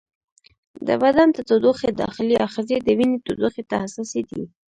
[0.87, 4.43] د بدن د تودوخې داخلي آخذې د وینې تودوخې ته حساسې دي.